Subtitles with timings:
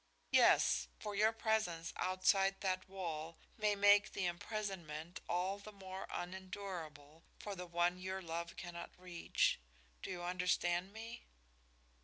[0.31, 7.21] "Yes, for your presence outside that wall may make the imprisonment all the more unendurable
[7.37, 9.59] for the one your love cannot reach.
[10.01, 11.27] Do you understand me?"